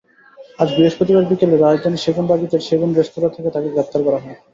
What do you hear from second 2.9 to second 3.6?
রেস্তোরাঁ থেকে